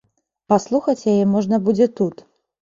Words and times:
Паслухаць 0.53 1.07
яе 1.13 1.27
можна 1.35 1.61
будзе 1.69 1.89
тут. 2.01 2.25